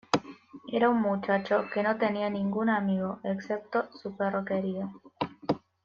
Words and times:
Era 0.71 0.89
un 0.89 0.99
muchacho 0.99 1.67
que 1.71 1.83
no 1.83 1.95
tenía 1.95 2.27
ningún 2.27 2.69
amigo 2.71 3.19
excepto 3.23 3.87
su 3.93 4.17
perro 4.17 4.43
querido. 4.43 4.91